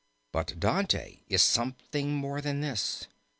[0.31, 3.05] But Dante is something more than this.